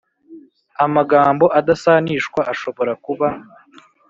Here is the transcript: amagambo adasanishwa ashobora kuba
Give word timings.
amagambo 0.85 1.45
adasanishwa 1.59 2.39
ashobora 2.53 2.93
kuba 3.05 3.27